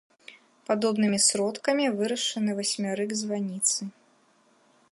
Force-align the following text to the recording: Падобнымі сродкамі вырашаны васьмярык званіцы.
Падобнымі 0.67 1.19
сродкамі 1.25 1.85
вырашаны 1.99 2.51
васьмярык 2.61 3.09
званіцы. 3.21 3.81